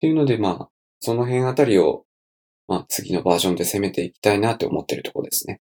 [0.00, 0.68] っていうので、まあ、
[1.00, 2.04] その辺あたりを、
[2.68, 5.60] まあ、次のバージョンで攻めていきたいなって思ってるところですね。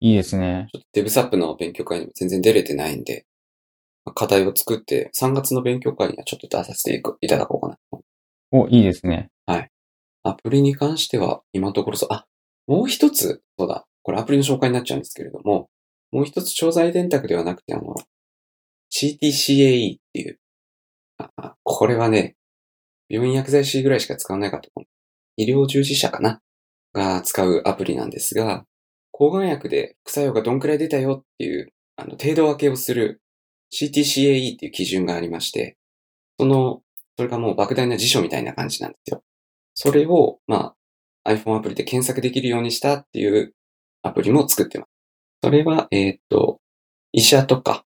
[0.00, 0.68] いいですね。
[0.72, 3.26] ちょっとデブサップの勉強会にも全然出れてないんで、
[4.04, 8.02] まあ課題を作って、3月の勉強会にはちょっと出させていただこうかなと。
[8.52, 9.30] お、いいですね。
[10.26, 12.26] アプリに関しては、今のところそう、あ、
[12.66, 15.68] もう一つ、そうだ、これアプリの紹介になっちゃうんですけれども、
[16.10, 17.94] もう一つ調剤電卓ではなくて、あの、
[18.90, 20.40] CTCAE っていう、
[21.18, 22.35] ああこれはね、
[23.08, 24.88] 病院薬剤師ぐらいしか使わないかと思う。
[25.36, 26.40] 医療従事者かな？
[26.92, 28.64] が使うアプリなんですが、
[29.12, 33.20] 抗がん薬で副作用がどんくらい出たよっていう、あの、程度分けをする
[33.72, 35.76] CTCAE っていう基準がありまして、
[36.38, 36.80] その、
[37.16, 39.22] それがもう莫大な辞書みたいな感じなんですよ。
[39.74, 40.74] それを、ま
[41.24, 43.54] あ、iPhone アプリで検索できるようにしたっていう
[44.02, 44.88] アプリも作ってます。
[45.42, 46.60] それは、えーっと、
[47.12, 47.84] 医者とか、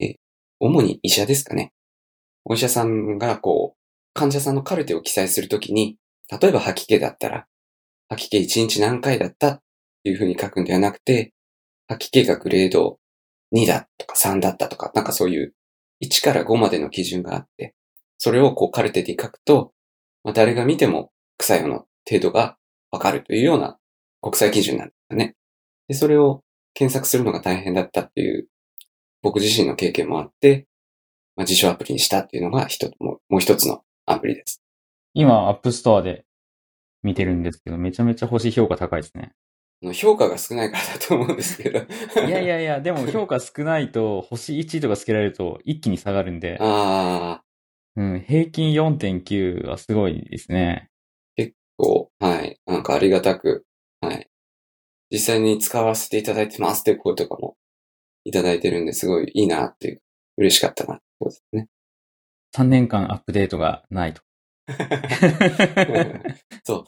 [0.00, 0.16] え
[0.60, 1.72] 主に医者ですかね。
[2.44, 3.77] お医者さんがこう、
[4.18, 5.96] 患者さんのカルテを記載するときに、
[6.28, 7.46] 例えば吐き気だったら、
[8.08, 9.60] 吐き気1日何回だったっ
[10.02, 11.32] ていうふうに書くんではなくて、
[11.86, 12.98] 吐き気がグレード
[13.54, 15.54] 2だとか3だったとか、なんかそういう
[16.02, 17.76] 1から5までの基準があって、
[18.18, 19.72] それをこうカルテで書くと、
[20.24, 22.56] まあ、誰が見ても副作用の程度が
[22.90, 23.78] わかるというような
[24.20, 25.36] 国際基準なんですね。
[25.86, 26.42] で、それを
[26.74, 28.48] 検索するのが大変だったっていう
[29.22, 30.66] 僕自身の経験もあって、
[31.36, 34.62] まあ、事象アプリにしたっていうのが一つもう一つのアプリです。
[35.14, 36.24] 今、 App Store で
[37.02, 39.32] 見てるんですけど、めちゃめちゃ星評価高いですね。
[39.94, 41.78] 評価が少ないからだと思うんですけど。
[42.26, 47.44] いやいやいや、 でも評価少ないと、星1とかつけられると一気に下がるんで、ああ、
[47.96, 50.90] うん、平均4.9はすごいですね。
[51.78, 52.60] こう、はい。
[52.66, 53.64] なんかありがたく、
[54.00, 54.28] はい。
[55.10, 57.56] 実際に使わせていただいてますって声とかも
[58.24, 60.02] いただいてるんですごいいいなっていう、
[60.36, 61.68] 嬉しかったなってことですね。
[62.56, 64.22] 3年間アップデートがないと。
[66.64, 66.84] そう。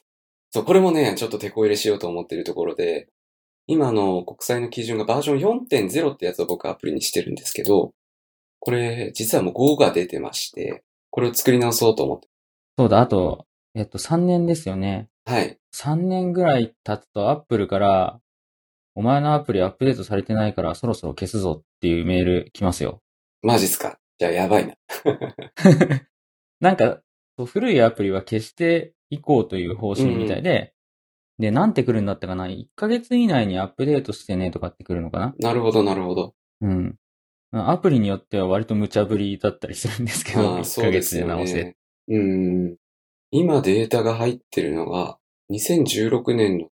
[0.51, 3.09] そう、これもね、ちょっと手こ入れしようと思ってるところで、
[3.67, 7.93] 今の国際の基準がバージョン4.0ってやつを僕アプリにしてるんですけど、
[8.59, 12.29] これ、実はもう5が出てまして、これを作り直そうと思って。
[12.79, 15.09] そうだ、あと、えっと、3年ですよね。
[15.25, 15.59] はい。
[15.75, 18.21] 3年ぐらい経つとアップルから、
[18.97, 23.01] お前のアプリアップデートされてないからそろそろ消すぞっていうメール来ますよ。
[23.43, 24.00] マジっすか？
[24.21, 24.75] じゃあやばいな。
[26.61, 27.01] なんか、
[27.47, 30.75] 古いアプリは消していこうという方針みたいで、
[31.39, 35.35] で、なんて来るんだったかな ?1 ヶ月以内にアップデートしてねとかって来るのかな？
[35.39, 36.35] なるほど、なるほど。
[36.61, 36.97] うん。
[37.53, 41.65] アプリによっては割と無茶ぶりだったりするんですけど、ああ、1そうヶ月で直せ。
[41.65, 41.77] ね。
[42.09, 42.77] うん。
[43.31, 45.17] 今データが入ってるのが、
[45.51, 46.69] 2016年の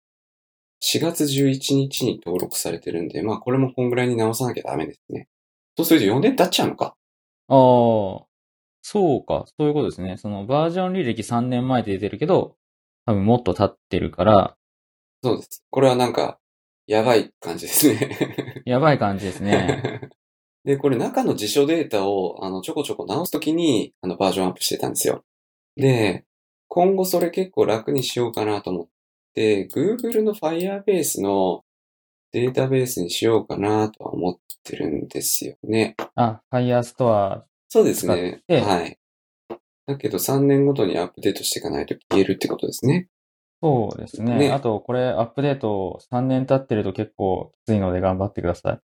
[0.85, 5.29] 4月11日に登録されてるんで、まあこれもこんぐらいに直さなきゃダメですね。
[5.79, 6.98] そうすると4年経っちゃうのか。
[7.49, 8.27] ああ、
[8.83, 10.17] そうか、そういうことですね。
[10.19, 12.57] そのバージョン履歴3年前で出てるけど、
[13.07, 14.57] 多分もっと経ってるから、
[15.23, 15.65] そうです。
[15.71, 16.39] これはなんか、
[16.87, 18.63] やばい感じですね。
[18.65, 20.01] やばい感じですね。
[20.65, 25.25] で、これ中の辞書データを、あの、ちょこちょこ直すときに、あの、バージョンアップしてたんですよ。
[25.77, 26.25] で、
[26.69, 28.89] 今後それ結構楽にしようかなと思っ
[29.35, 31.65] て、Google の Firebase の
[32.33, 35.97] データベースにしようかなとは思ってるんですよね。
[36.15, 38.43] あ、Firestore そうですね。
[38.49, 38.99] はい。
[39.87, 43.09] だけど3年ごとにアップデートしていかないと消えるってことですね。
[43.63, 44.39] そうですね。
[44.39, 48.79] ねあと、これアップデート3年経ってると結構きついので頑張ってください。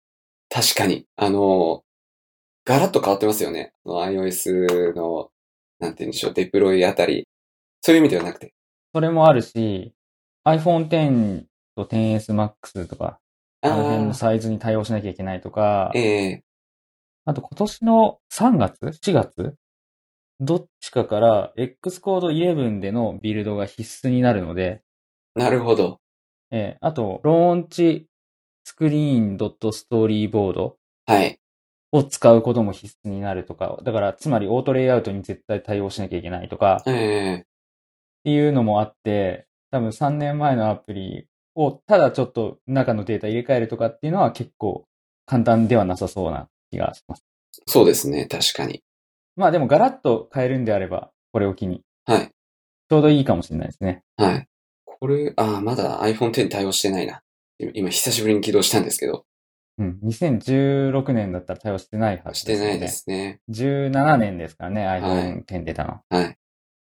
[0.48, 1.06] 確かに。
[1.16, 1.82] あの、
[2.64, 3.72] ガラッと変わってますよね。
[3.84, 5.30] iOS の、
[5.78, 7.26] なんて言うんでしょう、デプロイあたり。
[7.82, 8.54] そういう意味ではなくて。
[8.94, 9.92] それもあるし、
[10.46, 13.18] iPhone X と 10S Max とか、
[13.68, 15.92] あの辺のあサイズに対応しなきゃいけないとか。
[15.94, 16.44] あ、、ええ。
[17.24, 19.54] あと今年の3月 ?4 月？
[20.40, 24.82] どっちかから Xcode 11でのビルドが必須になるので、
[25.34, 26.00] なるほど。
[26.50, 28.08] えーあと、ローンチ
[28.64, 31.38] スクリーンドットストーリーボードはい。
[31.92, 36.92] を使うことも必須になるとか、だから、つまりオートレイアウトに絶対対応しなきゃいけないとか、っえ。
[36.92, 37.46] え
[38.24, 44.84] ていうのもあって、多分3年前のアプリをただちょっと中のデータ入れ替えるとかっていうのは結構
[45.26, 47.24] 簡単ではなさそうな気がします。
[47.66, 48.26] そうですね。
[48.26, 48.82] 確かに。
[49.36, 52.30] まあでもガラッと変えるんであれば、これを機に、はい。
[52.88, 54.02] ちょうどいいかもしれないですね。
[54.16, 54.46] はい。
[54.84, 57.22] これ、ああ、まだ iPhone X 対応してないな。
[57.74, 59.24] 今、久しぶりに起動したんですけど、
[59.78, 59.98] うん。
[60.04, 62.64] 2016年だったら対応してないはずですよね。
[62.64, 63.40] してないですね。
[63.50, 66.00] 17年ですからね、はい iPhone X 出たの。
[66.10, 66.36] はい。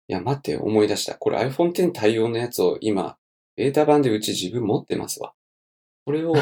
[0.07, 1.15] いや、待って、思い出した。
[1.15, 3.17] これ iPhone X 対応のやつを今、
[3.55, 5.33] ベータ版でうち自分持ってますわ。
[6.05, 6.33] これを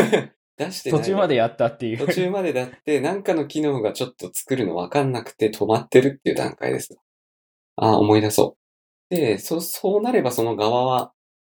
[0.56, 0.90] 出して。
[0.90, 1.98] 途中までやったっていう。
[1.98, 6.96] 途中までだって、なんかの機能がちょっと作るのわかんなくて止まってるっていう段階です。
[7.76, 8.56] ああ、思い出そ
[9.10, 9.14] う。
[9.14, 11.12] で、そ、そうなればその側は、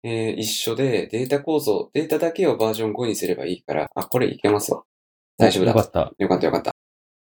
[0.04, 4.84] えー一緒で、データ構造、データだけをバージョン5にすればいいから、あ、これいけますわ。
[5.38, 5.72] 大丈夫だ。
[5.72, 6.14] よかった。
[6.18, 6.76] よかったよかった。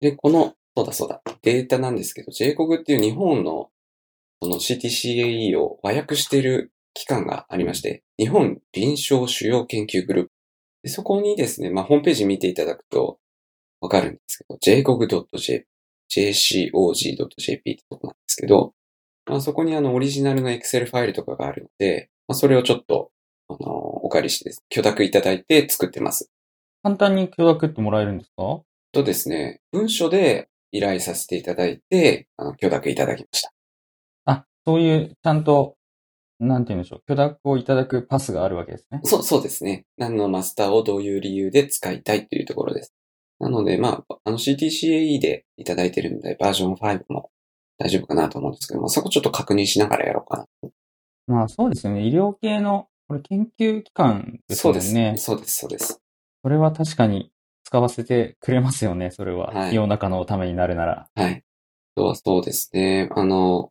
[0.01, 3.71] で、この、そうだそうだ、データなんですけど、JCOG っていう日本の、
[4.43, 10.31] その CTCAE を和訳している機関がありまして、日本臨床主要研究グループ。
[10.83, 13.19] でそこにですね、まあ、ホームページ見ていただくと
[13.81, 15.67] わかるんですけど、jcog.jp、
[16.09, 18.73] jcog.jp ってとこなんですけど、
[19.27, 23.11] まあ、そこにあのオリジナルの Excel ファイルとかがあるので、まあ、それをちょっと、
[23.49, 26.31] あの、お借りしてです、許諾いただいて作ってます。
[26.83, 28.63] 簡単に許諾ってもらえるんですか？
[28.93, 33.53] とですね、文書で依頼させていただいて、あの、許諾いただきました。
[34.27, 35.76] あ、そういう、ちゃんと、
[36.39, 37.03] なんて言うんでしょう。
[37.07, 39.01] 許諾をいただくパスがあるわけですね。
[39.05, 39.87] そう、そうですね。
[39.97, 42.95] 何のマスターをどういう理由で使いたいというところです。
[43.39, 47.31] なので、まあ、あの CTCAE でいただいてるんで、バージョン5も
[47.79, 50.71] 大丈夫かなと思うんですけども、そこちょっと確認しながらやろうかな。
[51.27, 52.07] まあそうですよね。
[52.07, 54.95] 医療系の、これ研究機関ですそうです。
[54.95, 55.15] ね。
[55.17, 56.01] そうです、そうです。
[56.43, 57.31] それは確かに
[57.65, 59.53] 使わせてくれますよね、それは。
[59.53, 61.09] はい世の中のためになるなら。
[61.15, 61.43] はい。
[61.97, 63.09] あとはそうですね。
[63.15, 63.71] あの、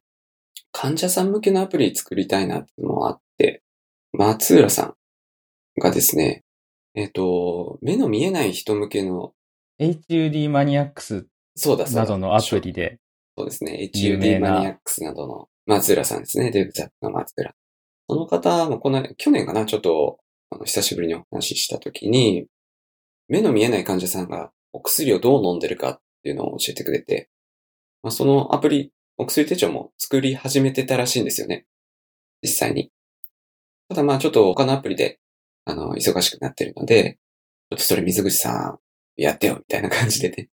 [0.78, 3.64] 患者さん向けのアプリ作りたいなっていうのもあって、
[4.12, 4.94] 松浦さ
[5.78, 6.44] んがですね、
[6.96, 9.32] えっ、と、目の見えない人向けの、
[9.80, 12.02] HUD マニアックスそうだそうだ。
[12.02, 13.00] などのアプリで。
[13.38, 13.90] そうですね。
[13.96, 16.52] HUD なマニアックスなどの松浦さんですね。
[16.52, 17.54] デブザップの松浦。
[18.10, 22.48] その方もこの、去年かな、ちょっと、あの久しぶりにお話ししたときに、
[23.30, 27.30] 目の見えない患者さんがお薬をどう飲んでるかっていうのを教えてくれて、
[28.04, 31.66] まあ、そのアプリ、お薬手帳も作り始めてたらしいんですよね。
[32.42, 32.92] 実際に。
[33.90, 35.20] ただまあちょっと他のアプリで、
[35.64, 37.18] あの、忙しくなってるので、
[37.70, 38.80] ちょっとそれ水口さん、
[39.16, 40.50] やってよ、みたいな感じでね。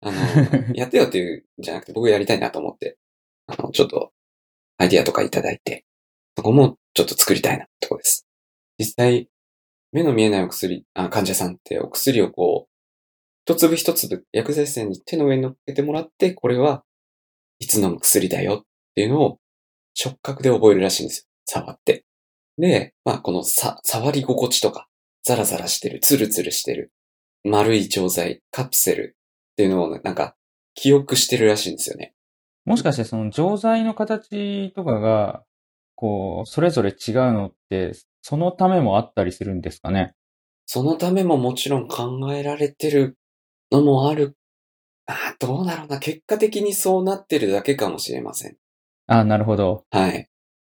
[0.00, 0.18] あの、
[0.74, 2.98] やってよっていうんじゃなくて僕やりたいなと思って、
[3.46, 4.12] あの、ちょっと、
[4.76, 5.86] アイディアとかいただいて、
[6.36, 8.26] そこもちょっと作りたいなってとこです。
[8.78, 9.30] 実際、
[9.92, 12.74] 目の見えないお薬、あ、患者さんってお薬をこう、
[13.46, 16.84] 一粒一粒薬剤師さんに手の上に乗っけてもらって、これは
[17.58, 19.38] いつ飲む薬だよっていうのを
[19.94, 21.24] 触覚で覚えるらしいんですよ。
[21.46, 22.04] 触って。
[22.58, 24.88] で、まあこのさ、触り心地とか、
[25.24, 26.92] ザラザラしてる、ツルツルしてる、
[27.44, 29.16] 丸い錠剤、カプセル
[29.52, 30.36] っていうのをなんか
[30.74, 32.14] 記憶してるらしいんですよね。
[32.64, 35.44] もしかしてその錠剤の形とかが、
[35.96, 40.14] こう、それぞれ違うのって、そのためもあったりするんですかね？
[40.66, 43.18] そのためももちろん考えられてる
[43.70, 44.36] のもある。
[45.06, 45.98] ああ、どうだろうな。
[45.98, 48.56] 結果的にそうなってるだけかもしれません。
[49.06, 49.84] あなるほど。
[49.90, 50.28] はい。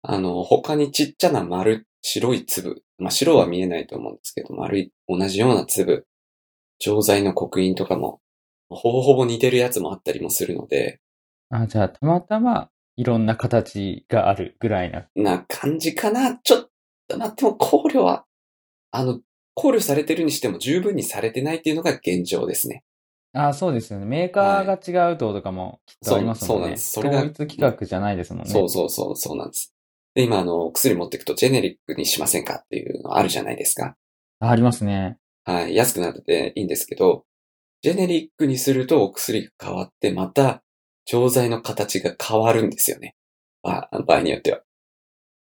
[0.01, 2.83] あの、他にちっちゃな丸、白い粒。
[2.97, 6.07] まあ、白は見えないと思うんですけど、丸い、同じような粒。
[6.79, 8.19] 錠剤の刻印とかも、
[8.69, 10.99] ほぼほぼ似てるやつもあったりもするので、
[11.49, 15.07] あ、じゃあ、たまたま、いろんな形があるぐらいな。
[15.15, 16.38] な感じかな。
[16.38, 16.69] ちょっ
[17.07, 18.25] と待っても考慮は、
[18.91, 19.19] あの、
[19.53, 22.83] 考慮されてるにしても十分にされてないっていうのが現状ですね。
[23.38, 24.06] あそうですよね。
[24.06, 26.62] メーカーが違うととかもきっとありますもんね。
[26.62, 28.50] そうそうなんですそれが統一規格じゃないですもんね。
[28.50, 29.74] そうそうそう、そうなんです。
[30.13, 33.98] で、今、あの、薬持っていくとジェネリックにしませんかっていうのあるじゃないですか。
[34.39, 35.17] あありますね。
[35.43, 35.76] はい。
[35.76, 37.26] 安くなってていいんですけど、
[37.82, 40.63] ジェネリックにするとお薬が変わって、また、
[41.06, 43.15] 錠剤の形が変わるんですよね。
[43.63, 44.62] あ場合によっては。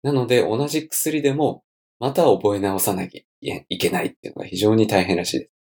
[0.02, 1.62] なので、同じ薬でも、
[2.00, 5.52] また覚え直さなきゃいけないっていうのが非常に大変らしいです。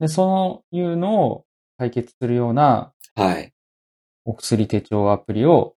[0.00, 1.44] で、そういうのを
[1.80, 3.54] 解決するようなはい。
[4.26, 5.76] お薬手帳アプリを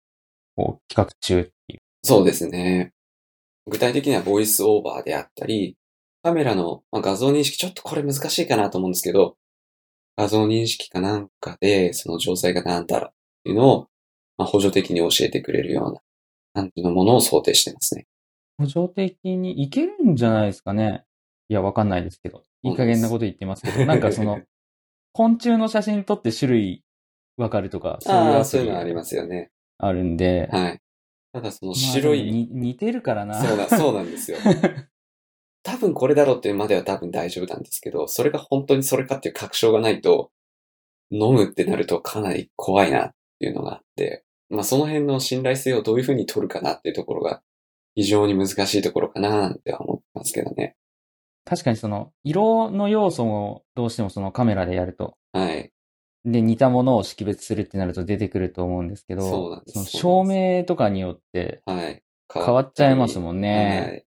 [0.56, 1.80] こう企画中っていう。
[2.02, 2.92] そうですね。
[3.68, 5.76] 具体的にはボイスオーバーであったり、
[6.24, 9.36] カメラの、まあ、画像認識、ちょっとこれ難しいかなと思うんですけど、
[10.16, 13.12] 画像認識かなんかで、その錠剤が何だろうっ
[13.44, 13.88] ていうのを、
[14.38, 16.00] まあ、補助的に教えてくれるような
[16.52, 18.08] 感じのものを想定してますね。
[18.58, 21.04] 補助的にいけるんじゃないですかね。
[21.48, 22.42] いや、わかんないですけど。
[22.64, 24.40] いい加減なこと言ってますけど、なんかその、
[25.12, 26.84] 昆虫の写真撮って種類
[27.36, 29.50] わかるとか、そういうああ、アプリそういうのありますよね。
[29.78, 30.80] あるんで、はい。
[31.32, 33.42] ただそのまあ白い、でもに似てるからな。
[33.42, 34.38] そうだ、そうなんですよ。
[35.64, 40.30] 多分これだろうっていうまでは多分大丈夫なんですけど、それが本当にそれかっていう確証がないと、
[41.10, 47.42] 飲むってなるとかなり怖いなっていうのがあって、まあその辺の信頼性をどういうふうに取るかなっていうところが
[47.94, 50.76] 非常に難しいところかななんては思ってますけどね。
[51.44, 55.72] 確かにその、色の要素もどうしてもそのカメラでやると、はい。
[56.24, 62.02] で、似たものを識別するってなると出てくると思うんですけど、そうなんですのそうなん照明とかによってはい。
[62.32, 64.04] 変わっちゃいますもんはね。
[64.04, 64.06] い。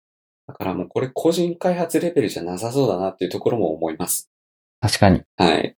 [0.47, 4.31] だからもうこれ個人開発レベルじゃなさそうだなっていうところも思います。
[4.81, 5.23] 確かに。
[5.37, 5.77] はい。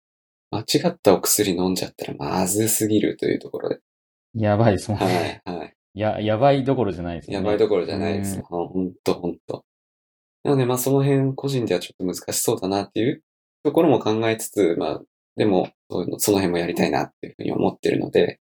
[0.51, 3.81] 間違ったお薬飲んじゃったらまずすぎるというところで。
[4.35, 5.43] やばいですもんはね。
[5.47, 5.51] い。
[5.51, 5.75] はい。
[5.95, 7.47] や、やばいどころじゃないですよやね。
[7.47, 8.37] ばいどころじゃないです。
[8.37, 9.64] うんほんとほんと。
[10.44, 13.22] なので、まあその辺個人ではちょっと難しそうだなっていう
[13.64, 15.02] ところも考えつつ、まあ
[15.37, 15.70] でも
[16.18, 18.38] その辺もやりたいなっていうふうに思ってるので、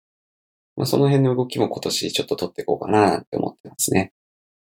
[0.76, 4.12] まあその辺の動きも今年ちょっと取っていこうかなって思ってますね。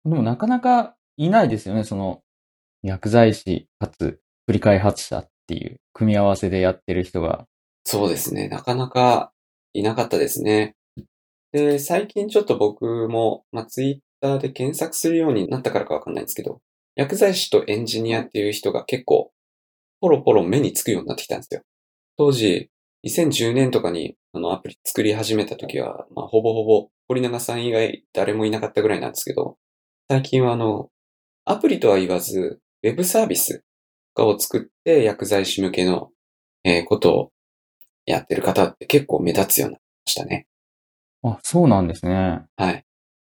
[0.05, 2.22] でもなかなかいないですよね、その、
[2.83, 7.47] 薬剤師かつ、振り開発者っていう組み合わせでやってる人が。
[7.84, 8.49] そうですね。
[8.49, 9.32] なかなか
[9.72, 10.76] いなかったですね。
[11.53, 16.61] で、最近ちょっと僕も、まあ、ツイッターで検索するようになったからかわかんないんですけど、
[16.99, 19.30] 薬剤師とエンジニアっていう人が結構、
[20.01, 21.62] ポロポロ目につくようになってきたんですよ。
[22.16, 22.70] 当時、
[23.05, 29.57] 2010年とかにあのアプリ作り始めた時は、まあ、ほぼほぼ、堀永さん以外誰もいなかったぐらいなんですけど、
[30.09, 30.90] 最近はあの、
[31.44, 33.61] アプリとは言わず、ウェブサービス
[34.16, 36.11] とかを作って薬剤師向けの、
[36.64, 37.32] えーことを
[38.07, 40.49] やってる方って結構目立つようになりましたね。
[41.22, 42.42] あ、そうなんですね。
[42.57, 42.84] はい。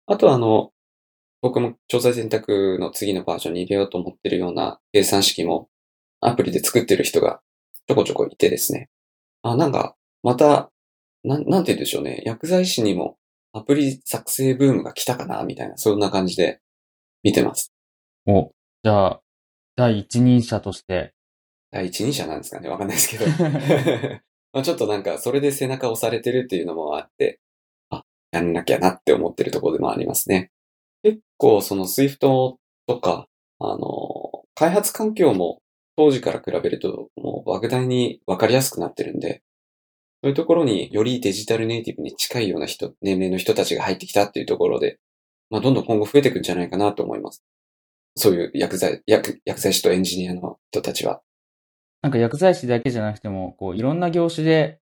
[0.07, 0.71] あとはあの、
[1.41, 5.69] 僕も調剤選択の次のバージョンに入れようと思ってるような計算式も
[6.21, 7.41] アプリで作ってる人が
[7.87, 8.89] ちょこちょこいてですね。
[9.41, 10.71] あ、なんか、また、
[11.23, 12.21] なん、なんて言うんでしょうね。
[12.25, 13.17] 薬剤師にも
[13.53, 16.59] アプリ作成ブームが来たかなみたいな、そんな感じで
[17.23, 17.73] 見てます。
[18.27, 18.51] お、
[18.83, 19.21] じゃあ、
[19.75, 21.13] 第一人者として、
[21.71, 23.25] 第一人者なんですかねわかんないですけど。
[24.51, 27.39] まあちょっとなんか、それで背中押されてるっていうのもあって、
[27.89, 30.51] あ、やんなきゃなって思ってるところでもありますね。
[31.03, 32.57] 結構、その Swift と
[33.01, 33.27] か、
[33.59, 35.61] あの、開発環境も
[35.95, 39.43] 当時から比べると、もう莫大にわかりやすくなってるんで、
[40.21, 44.99] そういうところによりデジタルネイティブに近いような人、年齢の人たちが入ってきたっていうところで、
[45.49, 47.43] まあ、どんどん今後増えていくんじゃないかなと思います。
[48.15, 51.21] そういう薬剤、薬、薬剤師とエンジニアの人たちは。
[52.01, 54.79] なんか薬剤師だけじゃなくても、こう、いろんな業種で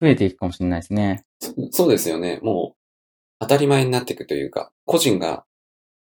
[0.00, 1.24] 増えていくかもしれないですね。
[1.40, 2.40] そそうですよね。
[2.42, 2.81] もう、
[3.42, 5.44] 当たり前になっていくというか、個人が、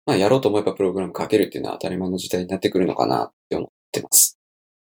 [0.06, 4.38] まあ、やろうと思えばプログラム書けるっていうのは当たり前の時代になってくるのかなって思ってます。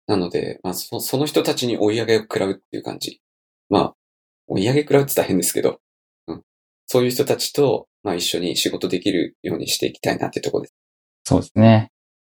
[0.06, 3.22] なので、まあ、そその人たちに追い上げを食らうっていう感じ。
[3.70, 3.94] まあ、
[4.46, 5.80] 追い上げ食らうって大変ですけど、
[6.28, 6.44] うん。
[6.86, 10.76] そういう人たちと、まあ、一緒に仕事できるようにしていきたいなってところです。
[11.24, 11.90] そうですね。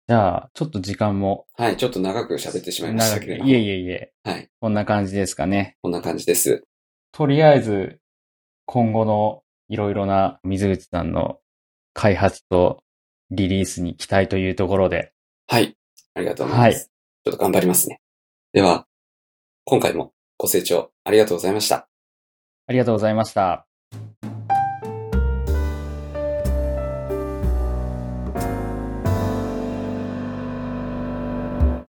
[0.07, 3.49] じゃあ、ちょっと時間もはい、ちょっと長く喋ってしまいましたけれども。
[3.49, 5.76] いえいえいえ、はい、こんな感じですかね。
[5.82, 6.63] こんな感じです。
[7.11, 7.99] とりあえず、
[8.66, 11.39] 今後のいろいろな水口さんの
[11.93, 12.84] 開発と
[13.32, 15.13] リリースに期待というところで、
[15.47, 15.76] はい、
[16.13, 16.78] ありがとうございます。
[16.78, 16.95] はい
[17.26, 17.99] ちょっと頑張りますね。
[18.53, 18.86] では、
[19.63, 21.88] 今回もご清聴ありがとうございました。
[22.68, 23.66] ありがとうございました。